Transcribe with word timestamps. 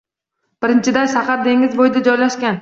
Birinchidan, 0.65 1.11
shahar 1.13 1.45
dengiz 1.49 1.77
bo‘yida 1.83 2.05
joylashgan 2.09 2.59